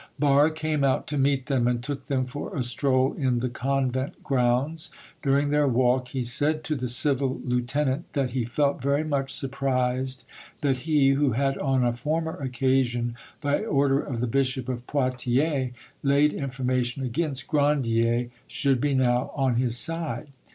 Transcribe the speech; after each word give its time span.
Barre 0.17 0.49
came 0.49 0.83
out 0.83 1.05
to 1.09 1.17
meet 1.19 1.45
them, 1.45 1.67
and 1.67 1.83
took 1.83 2.07
them 2.07 2.25
for 2.25 2.57
a 2.57 2.63
stroll 2.63 3.13
in 3.13 3.37
the 3.37 3.49
convent 3.49 4.23
grounds. 4.23 4.89
During 5.21 5.49
their 5.49 5.67
walk 5.67 6.07
he 6.07 6.23
said 6.23 6.63
to 6.63 6.75
the 6.75 6.87
civil 6.87 7.39
lieutenant 7.45 8.11
that 8.13 8.31
he 8.31 8.43
felt 8.43 8.81
very 8.81 9.03
much 9.03 9.31
surprised 9.31 10.23
that 10.61 10.79
he, 10.89 11.11
who 11.11 11.33
had 11.33 11.55
on 11.59 11.83
a 11.85 11.93
former 11.93 12.33
occasion, 12.37 13.13
by 13.41 13.63
order 13.63 13.99
of 13.99 14.21
the 14.21 14.25
Bishop 14.27 14.67
of 14.69 14.87
Poitiers, 14.87 15.71
laid 16.01 16.33
information 16.33 17.03
against 17.03 17.47
Grandier 17.47 18.29
should 18.47 18.81
be 18.81 18.95
now 18.95 19.29
on 19.35 19.57
his 19.57 19.77
side. 19.77 20.29